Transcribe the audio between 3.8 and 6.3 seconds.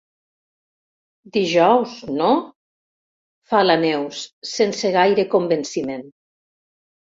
Neus, sense gaire convenciment.